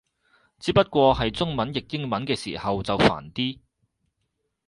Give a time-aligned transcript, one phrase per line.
[0.57, 3.59] 只不過係中文譯英文嘅時候就煩啲